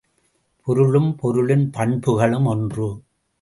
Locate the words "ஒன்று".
2.45-2.89